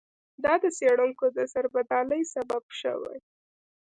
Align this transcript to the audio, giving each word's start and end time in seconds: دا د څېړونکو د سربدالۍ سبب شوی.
دا 0.43 0.53
د 0.63 0.65
څېړونکو 0.77 1.25
د 1.35 1.37
سربدالۍ 1.53 2.21
سبب 2.33 2.63
شوی. 2.79 3.17